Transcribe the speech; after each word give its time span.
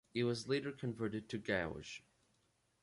It 0.15 0.23
was 0.23 0.47
later 0.47 0.71
converted 0.71 1.29
to 1.29 1.37
gauge. 1.37 2.01